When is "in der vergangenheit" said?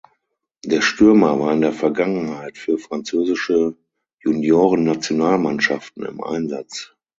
1.53-2.57